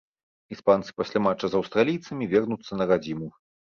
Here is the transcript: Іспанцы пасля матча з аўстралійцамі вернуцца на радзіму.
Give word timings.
Іспанцы 0.55 0.95
пасля 1.03 1.23
матча 1.27 1.45
з 1.51 1.61
аўстралійцамі 1.61 2.33
вернуцца 2.37 2.71
на 2.85 2.93
радзіму. 2.95 3.35